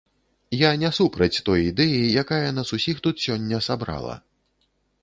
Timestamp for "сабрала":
3.69-4.15